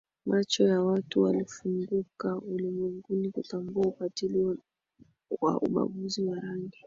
Macho 0.25 0.67
ya 0.67 0.81
watu 0.81 1.21
walifunguka 1.21 2.35
ulimwenguni 2.37 3.31
kutambua 3.31 3.85
ukatili 3.87 4.57
wa 5.41 5.59
ubaguzi 5.59 6.23
wa 6.23 6.39
rangi 6.39 6.79